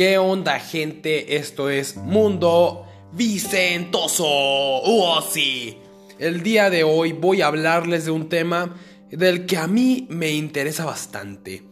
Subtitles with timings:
[0.00, 1.36] ¿Qué onda gente?
[1.36, 4.24] Esto es Mundo Vicentoso.
[4.26, 5.76] ¡Oh, sí!
[6.18, 8.76] El día de hoy voy a hablarles de un tema
[9.10, 11.64] del que a mí me interesa bastante.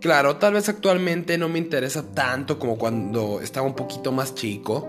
[0.00, 4.88] Claro, tal vez actualmente no me interesa tanto como cuando estaba un poquito más chico.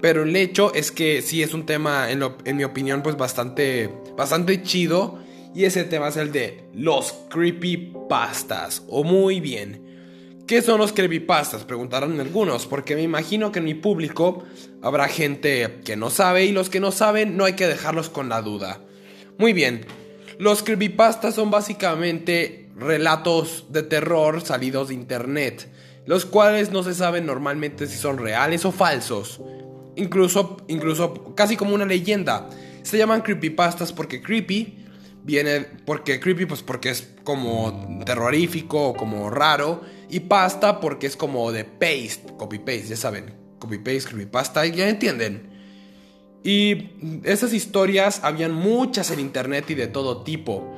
[0.00, 4.64] Pero el hecho es que sí es un tema, en, mi opinión, pues bastante, bastante
[4.64, 5.20] chido.
[5.54, 8.82] Y ese tema es el de los creepypastas.
[8.88, 9.91] O muy bien.
[10.46, 11.64] ¿Qué son los creepypastas?
[11.64, 14.42] Preguntarán algunos, porque me imagino que en mi público
[14.82, 18.28] habrá gente que no sabe y los que no saben no hay que dejarlos con
[18.28, 18.80] la duda.
[19.38, 19.86] Muy bien,
[20.38, 25.70] los creepypastas son básicamente relatos de terror salidos de internet,
[26.06, 29.40] los cuales no se saben normalmente si son reales o falsos.
[29.94, 32.48] Incluso, incluso casi como una leyenda.
[32.82, 34.82] Se llaman creepypastas porque creepy
[35.24, 39.82] viene porque creepy pues porque es como terrorífico o como raro
[40.12, 44.88] y pasta porque es como de paste, copy paste, ya saben, copy paste, creepypasta, ya
[44.88, 45.50] entienden.
[46.44, 46.90] Y
[47.24, 50.70] esas historias habían muchas en internet y de todo tipo.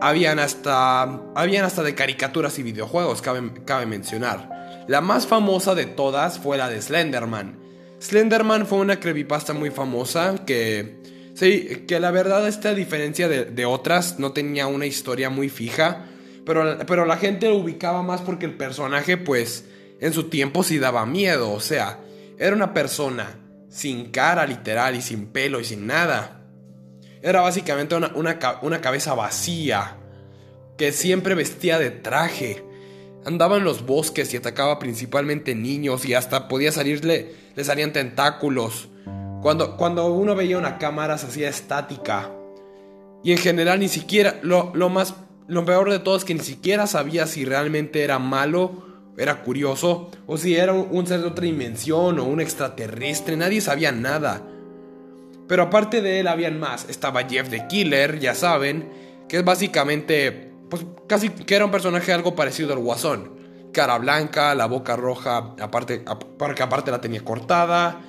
[0.00, 1.02] Habían hasta
[1.34, 4.86] habían hasta de caricaturas y videojuegos, cabe, cabe mencionar.
[4.88, 7.58] La más famosa de todas fue la de Slenderman.
[8.00, 11.04] Slenderman fue una creepypasta muy famosa que
[11.34, 16.06] Sí, que la verdad esta diferencia de, otras no tenía una historia muy fija,
[16.44, 19.66] pero, pero la gente lo ubicaba más porque el personaje pues
[20.00, 22.00] en su tiempo sí daba miedo, o sea,
[22.38, 26.42] era una persona sin cara literal y sin pelo y sin nada.
[27.22, 29.96] Era básicamente una, una cabeza vacía,
[30.76, 32.64] que siempre vestía de traje.
[33.24, 38.88] Andaba en los bosques y atacaba principalmente niños y hasta podía salirle, le salían tentáculos.
[39.40, 42.30] Cuando, cuando uno veía una cámara se hacía estática.
[43.22, 45.14] Y en general ni siquiera, lo, más,
[45.46, 48.84] lo peor de todo es que ni siquiera sabía si realmente era malo,
[49.16, 53.92] era curioso, o si era un, ser de otra dimensión o un extraterrestre, nadie sabía
[53.92, 54.42] nada.
[55.46, 58.90] Pero aparte de él habían más, estaba Jeff the Killer, ya saben,
[59.28, 63.34] que es básicamente, pues casi que era un personaje algo parecido al Guasón.
[63.72, 66.04] Cara blanca, la boca roja, aparte,
[66.38, 68.00] porque aparte la tenía cortada,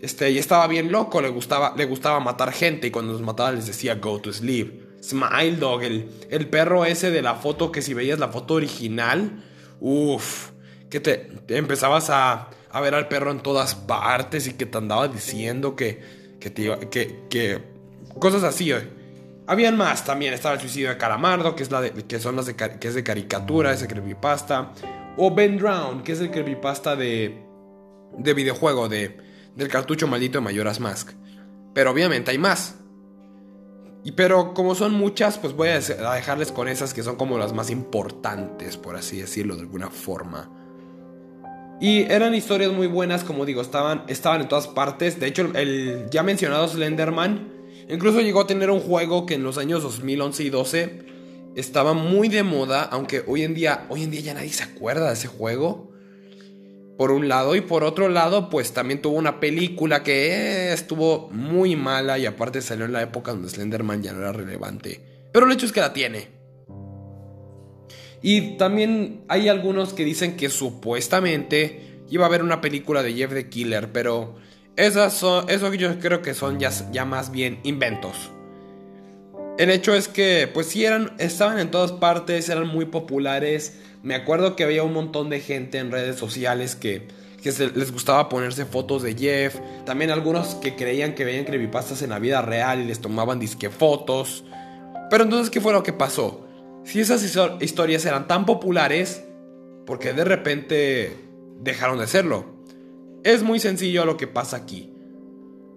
[0.00, 3.52] este, y estaba bien loco, le gustaba, le gustaba matar gente y cuando los mataba
[3.52, 4.83] les decía go to sleep.
[5.08, 9.44] Smile Dog, el, perro ese de la foto que si veías la foto original,
[9.80, 10.50] uff,
[10.88, 15.08] que te, empezabas a, a, ver al perro en todas partes y que te andaba
[15.08, 16.00] diciendo que,
[16.40, 17.60] que, te que, que
[18.18, 18.72] cosas así.
[19.46, 22.46] Habían más también, estaba el suicidio de Calamardo, que es, la de, que son las
[22.46, 24.72] de, que es de caricatura, ese creepypasta.
[25.18, 27.44] O Ben Drown, que es el creepypasta de,
[28.16, 29.18] de videojuego, de
[29.54, 31.10] del cartucho maldito de Mayoras Mask.
[31.74, 32.76] Pero obviamente hay más.
[34.04, 37.54] Y pero como son muchas, pues voy a dejarles con esas que son como las
[37.54, 40.50] más importantes, por así decirlo de alguna forma.
[41.80, 45.18] Y eran historias muy buenas, como digo, estaban, estaban en todas partes.
[45.18, 47.48] De hecho, el ya mencionado Slenderman
[47.88, 51.06] incluso llegó a tener un juego que en los años 2011 y 12
[51.56, 55.08] estaba muy de moda, aunque hoy en día, hoy en día ya nadie se acuerda
[55.08, 55.93] de ese juego
[56.96, 61.76] por un lado y por otro lado pues también tuvo una película que estuvo muy
[61.76, 65.00] mala y aparte salió en la época donde Slenderman ya no era relevante.
[65.32, 66.28] Pero el hecho es que la tiene.
[68.22, 73.34] Y también hay algunos que dicen que supuestamente iba a haber una película de Jeff
[73.34, 74.36] the Killer, pero
[74.76, 78.30] esas son, eso yo creo que son ya, ya más bien inventos.
[79.58, 84.14] El hecho es que pues sí eran, estaban en todas partes, eran muy populares me
[84.14, 87.08] acuerdo que había un montón de gente en redes sociales que,
[87.42, 89.56] les gustaba ponerse fotos de Jeff.
[89.84, 93.70] También algunos que creían que veían creepypastas en la vida real y les tomaban disque
[93.70, 94.44] fotos.
[95.10, 96.46] Pero entonces, ¿qué fue lo que pasó?
[96.84, 97.22] Si esas
[97.60, 99.24] historias eran tan populares,
[99.86, 101.16] ¿por qué de repente
[101.60, 102.46] dejaron de serlo?
[103.24, 104.92] Es muy sencillo lo que pasa aquí.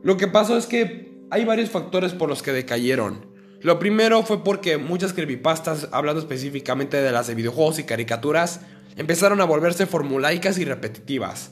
[0.03, 3.25] Lo que pasó es que hay varios factores por los que decayeron.
[3.61, 8.61] Lo primero fue porque muchas creepypastas, hablando específicamente de las de videojuegos y caricaturas,
[8.97, 11.51] empezaron a volverse formulaicas y repetitivas.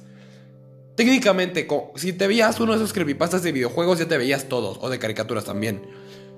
[0.96, 4.90] Técnicamente, si te veías uno de esos creepypastas de videojuegos, ya te veías todos, o
[4.90, 5.82] de caricaturas también.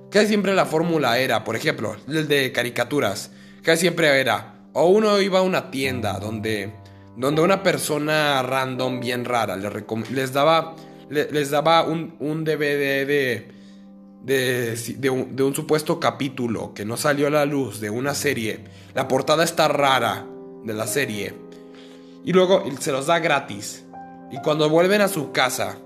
[0.10, 3.32] Casi siempre la fórmula era, por ejemplo, el de caricaturas,
[3.62, 6.74] casi siempre era, o uno iba a una tienda donde,
[7.18, 10.76] donde una persona random bien rara les, daba,
[11.10, 13.57] les daba un, un DVD de
[14.28, 18.60] de, un, supuesto capítulo que no salió a la luz de una serie.
[18.94, 20.28] La portada está rara
[20.66, 21.34] de la serie.
[22.26, 23.86] Y luego se los da gratis.
[24.30, 25.78] Y cuando vuelven a su casa,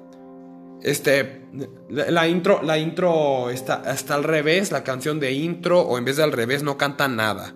[0.82, 1.44] Este,
[1.90, 6.24] la, intro, la intro está, al revés, la canción de intro, o en vez de
[6.24, 7.54] al revés no canta nada.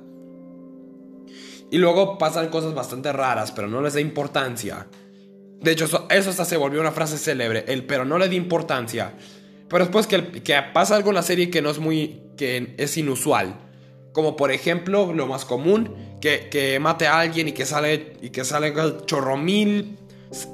[1.71, 4.85] Y luego pasan cosas bastante raras, pero no les da importancia.
[5.59, 9.15] De hecho, eso, hasta se volvió una frase célebre, el pero no le da importancia.
[9.69, 10.19] Pero después que,
[10.73, 13.55] pasa algo en la serie que no es muy, que es inusual.
[14.13, 18.29] Como por ejemplo, lo más común, que, que mate a alguien y que sale, y
[18.29, 18.73] que sale
[19.05, 19.97] chorro mil,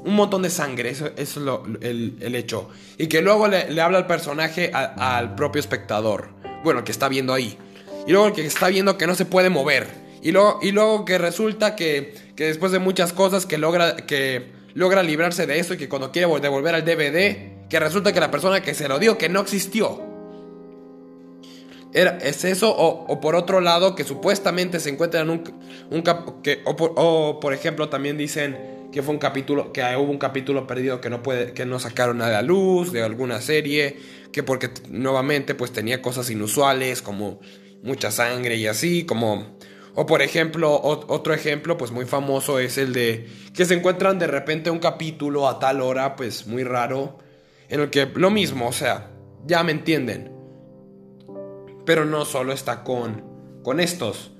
[0.04, 2.70] un montón de sangre, eso, es lo, el, hecho.
[2.98, 6.30] Y que luego le, habla al personaje al propio espectador,
[6.64, 7.58] bueno, que está viendo ahí.
[8.08, 9.88] Y luego el que está viendo que no se puede mover.
[10.24, 14.52] Y luego, y luego que resulta que, que después de muchas cosas que logra, que
[14.74, 18.30] logra librarse de eso y que cuando quiere devolver al DVD, que resulta que la
[18.30, 20.02] persona que se lo dio que no existió.
[21.94, 22.76] Era, ¿Es eso?
[22.76, 25.42] O, por otro lado, que supuestamente se encuentran un,
[25.90, 26.04] un
[26.44, 30.18] que, o, por, o, por, ejemplo también dicen que fue un capítulo, que hubo un
[30.18, 33.98] capítulo perdido que no, puede, que no sacaron a luz de alguna serie,
[34.34, 37.40] que porque nuevamente pues tenía cosas inusuales como
[37.84, 39.58] mucha sangre y así, como...
[39.96, 44.28] O por ejemplo, otro ejemplo pues muy famoso es el de que se encuentran de
[44.28, 47.20] repente un capítulo a tal hora pues muy raro,
[47.72, 49.10] en el que lo mismo, o sea,
[49.48, 50.32] ya me entienden
[51.86, 53.24] pero no solo está con,
[53.64, 54.32] con estos.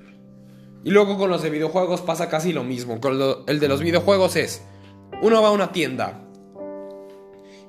[0.84, 3.00] Y luego con los de videojuegos pasa casi lo mismo.
[3.00, 4.64] Con el de los videojuegos es,
[5.22, 6.22] uno va a una tienda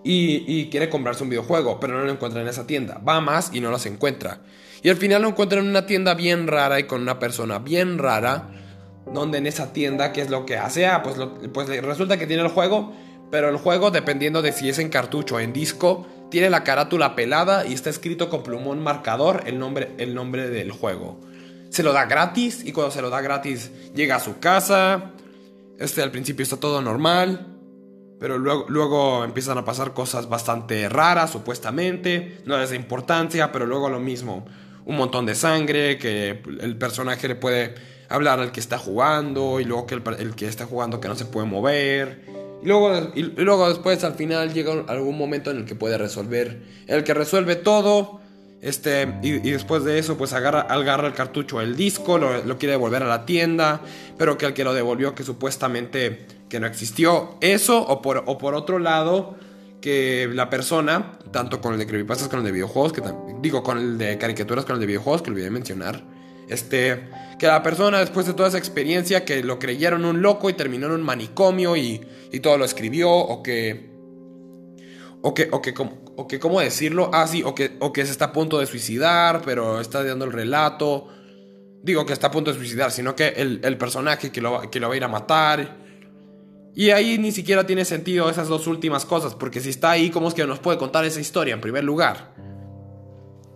[0.03, 2.99] y, quiere comprarse un videojuego, pero no lo encuentra en esa tienda.
[3.07, 4.41] Va más y no los encuentra.
[4.83, 7.99] Y al final lo encuentra en una tienda bien rara y con una persona bien
[7.99, 8.51] rara.
[9.13, 10.87] Donde en esa tienda, ¿qué es lo que hace?
[10.87, 11.17] Ah, pues,
[11.53, 12.93] pues resulta que tiene el juego,
[13.33, 17.15] pero el juego, dependiendo de si es en cartucho o en disco, tiene la carátula
[17.15, 21.19] pelada y está escrito con plumón marcador el nombre, el nombre del juego.
[21.71, 25.13] Se lo da gratis y cuando se lo da gratis llega a su casa.
[25.79, 27.47] Este al principio está todo normal.
[28.21, 32.43] Pero luego, luego empiezan a pasar cosas bastante raras, supuestamente.
[32.45, 34.45] No les da importancia, pero luego lo mismo.
[34.85, 37.77] Un montón de sangre, que el personaje le puede
[38.11, 41.15] hablar al que está jugando, y luego que el, el que está jugando que no
[41.15, 45.65] se puede mover y luego, y luego después al final llega algún momento en el
[45.65, 46.63] que puede resolver.
[46.87, 48.21] El que resuelve todo.
[48.61, 53.03] Este, y, después de eso, pues agarra, agarra el cartucho, el disco, lo, quiere devolver
[53.03, 53.81] a la tienda.
[54.17, 57.37] Pero que el que lo devolvió, que supuestamente que no existió.
[57.41, 59.35] Eso, o por, o por otro lado,
[59.81, 63.03] que la persona, tanto con el de creepypastas con el de videojuegos, que
[63.41, 66.12] digo, con el de caricaturas, con el de videojuegos, que olvidé mencionar
[66.49, 67.09] este,
[67.39, 70.87] que la persona después de toda esa experiencia que lo creyeron un loco y terminó
[70.87, 72.01] en un manicomio y,
[72.31, 73.91] y todo lo escribió o que...
[75.25, 75.73] O que, o que,
[76.17, 77.09] o que, ¿cómo decirlo?
[77.13, 80.25] Ah, sí, o que, o que se está a punto de suicidar, pero está dando
[80.25, 81.07] el relato.
[81.81, 84.81] Digo que está a punto de suicidar, sino que el, el personaje que lo, que
[84.81, 85.77] lo va a ir a matar.
[86.75, 90.27] Y ahí ni siquiera tiene sentido esas dos últimas cosas, porque si está ahí, ¿cómo
[90.27, 92.35] es que nos puede contar esa historia en primer lugar?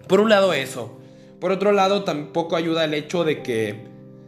[0.06, 1.00] Por un lado eso.
[1.46, 3.87] Por otro lado, tampoco ayuda el hecho de que,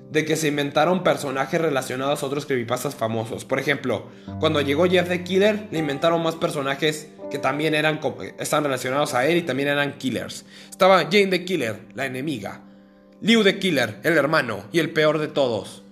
[0.09, 3.45] de que se inventaron personajes relacionados a otros creepypastas famosos.
[3.45, 4.07] Por ejemplo,
[4.39, 7.99] cuando llegó Jeff the Killer, le inventaron más personajes que también eran,
[8.39, 10.45] están relacionados a él y también eran killers.
[10.71, 12.61] Estaba Jane the Killer, la enemiga.
[13.21, 15.83] Liu the Killer, el hermano y el peor de todos.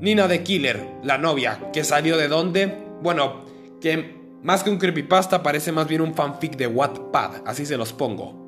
[0.00, 2.74] Nina the Killer, la novia, que salió de dónde?
[3.02, 3.44] Bueno,
[3.82, 7.92] que más que un creepypasta parece más bien un fanfic de Wattpad, así se los
[7.92, 8.45] pongo.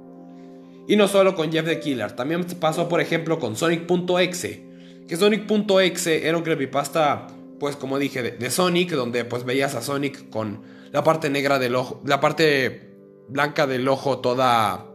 [0.88, 4.64] Y no solo con Jeff the Killer, también pasó por ejemplo con Sonic.exe.
[5.06, 7.26] Que Sonic.exe era un creepypasta,
[7.60, 11.76] pues como dije, de, Sonic, donde pues veías a Sonic con la parte negra del
[11.76, 12.96] ojo, la parte
[13.28, 14.86] blanca del ojo toda,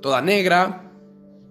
[0.00, 0.92] toda negra.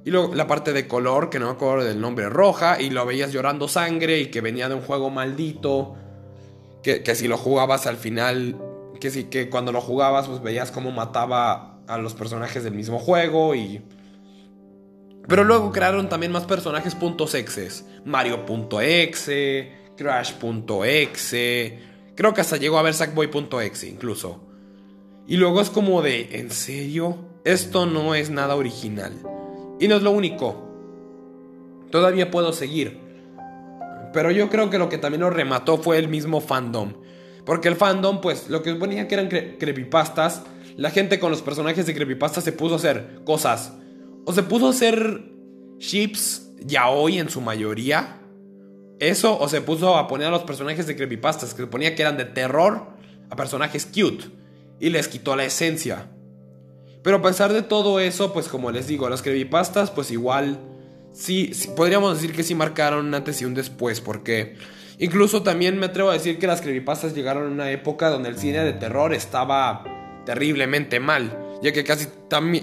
[0.05, 2.79] Y luego la parte de color, que no me acuerdo del nombre, roja.
[2.81, 5.95] Y lo veías llorando sangre y que venía de un juego maldito.
[6.81, 8.57] Que, que si lo jugabas al final,
[9.01, 12.99] que, si, que cuando lo jugabas pues veías cómo mataba a los personajes del mismo
[12.99, 13.81] juego y...
[15.27, 16.95] Pero luego crearon también más personajes
[17.33, 17.85] .exes.
[18.05, 21.79] Mario.exe, Crash.exe,
[22.15, 24.47] creo que hasta llegó a ver Sackboy.exe incluso.
[25.27, 27.17] Y luego es como de, ¿en serio?
[27.43, 29.13] Esto no es nada original.
[29.79, 30.69] Y no es lo único.
[31.91, 32.99] Todavía puedo seguir.
[34.13, 36.93] Pero yo creo que lo que también lo remató fue el mismo fandom.
[37.45, 40.43] Porque el fandom, pues, lo que ponía que eran creepypastas,
[40.77, 43.73] la gente con los personajes de creepypasta se puso a hacer cosas.
[44.25, 45.31] O se puso a hacer
[45.77, 48.21] chips ya hoy en su mayoría.
[48.99, 52.03] Eso, o se puso a poner a los personajes de creepypastas que se ponía que
[52.03, 52.87] eran de terror
[53.29, 54.25] a personajes cute.
[54.79, 56.07] Y les quitó la esencia.
[57.03, 60.59] Pero a pesar de todo eso, pues como les digo, los creepypastas, pues igual.
[61.13, 64.55] Sí, sí, podríamos decir que sí marcaron un antes y un después, porque
[64.97, 68.37] incluso también me atrevo a decir que las creepypastas llegaron a una época donde el
[68.37, 69.83] cine de terror estaba
[70.31, 72.07] terriblemente mal, ya que casi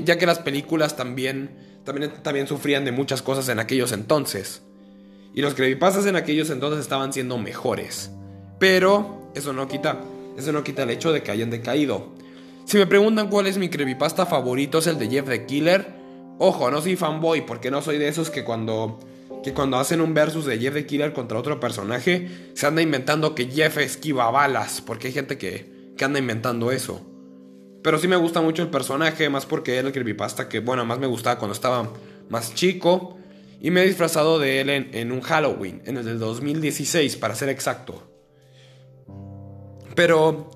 [0.02, 1.50] ya que las películas también,
[1.84, 4.62] también, también sufrían de muchas cosas en aquellos entonces.
[5.34, 8.10] Y los creepypastas en aquellos entonces estaban siendo mejores.
[8.58, 10.00] Pero eso no quita,
[10.38, 12.14] eso no quita el hecho de que hayan decaído.
[12.64, 15.88] Si me preguntan cuál es mi creepypasta favorito es el de Jeff the Killer.
[16.38, 18.98] Ojo, no soy fanboy porque no soy de esos que cuando
[19.42, 23.34] que cuando hacen un versus de Jeff the Killer contra otro personaje se anda inventando
[23.34, 27.04] que Jeff esquiva balas, porque hay gente que, que anda inventando eso.
[27.82, 30.98] Pero sí me gusta mucho el personaje, más porque era el creepypasta que, bueno, más
[30.98, 31.90] me gustaba cuando estaba
[32.28, 33.16] más chico.
[33.60, 37.48] Y me he disfrazado de él en, un Halloween, en el del 2016, para ser
[37.48, 38.08] exacto.
[39.96, 40.50] Pero,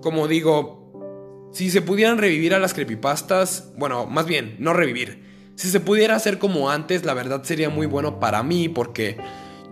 [0.00, 5.24] como digo, si se pudieran revivir a las creepypastas, bueno, más bien, no revivir.
[5.56, 9.16] Si se pudiera hacer como antes, la verdad sería muy bueno para mí, porque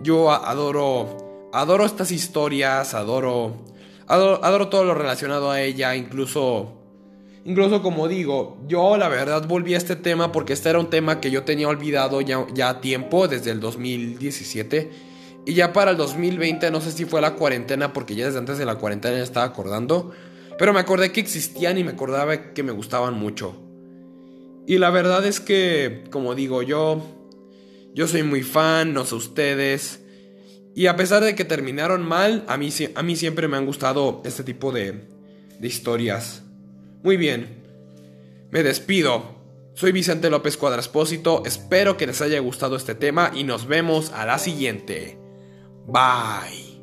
[0.01, 3.63] yo adoro, adoro estas historias, adoro,
[4.07, 6.74] adoro, adoro todo lo relacionado a ella, incluso
[7.45, 11.21] Incluso como digo, yo la verdad volví a este tema porque este era un tema
[11.21, 14.89] que yo tenía olvidado ya, ya a tiempo, desde el 2017.
[15.45, 18.57] Y ya para el 2020, no sé si fue la cuarentena, porque ya desde antes
[18.57, 20.11] de la cuarentena estaba acordando.
[20.57, 23.55] Pero me acordé que existían y me acordaba que me gustaban mucho.
[24.65, 27.05] Y la verdad es que, como digo, yo,
[27.93, 29.99] yo soy muy fan, no sé ustedes.
[30.73, 34.23] Y a pesar de que terminaron mal, a mí, a mí siempre me han gustado
[34.25, 35.07] este tipo de,
[35.59, 36.44] de historias.
[37.05, 37.61] Muy bien.
[38.49, 39.35] Me despido.
[39.75, 41.43] Soy Vicente López Cuadraspósito.
[41.45, 45.15] Espero que les haya gustado este tema y nos vemos a la siguiente.
[45.85, 46.74] Bye.